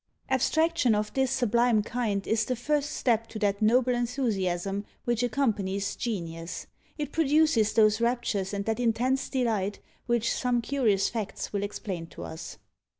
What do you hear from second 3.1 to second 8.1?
to that noble enthusiasm which accompanies Genius; it produces those